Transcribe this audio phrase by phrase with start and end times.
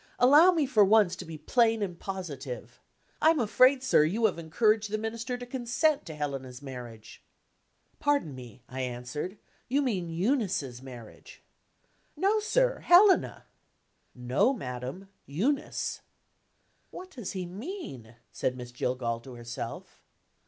[0.17, 2.81] Allow me, for once, to be plain and positive.
[3.21, 7.21] I'm afraid, sir, you have encouraged the Minister to consent to Helena's marriage."
[7.99, 9.37] "Pardon me," I answered,
[9.69, 11.43] "you mean Eunice's marriage."
[12.17, 12.79] "No, sir!
[12.79, 13.45] Helena."
[14.15, 15.07] "No, madam!
[15.27, 16.01] Eunice."
[16.89, 20.01] "What does he mean?" said Miss Jillgall to herself.